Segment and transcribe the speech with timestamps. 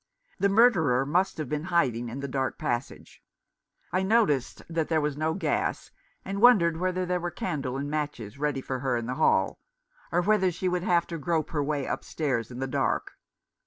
[0.39, 3.21] The murderer must have been hiding in the dark passage.
[3.91, 5.91] I noticed that there was no gas,
[6.25, 9.59] and wondered whether there were candle and matches ready for her in the hall,
[10.11, 13.11] or whether she would have to grope her way upstairs in the dark.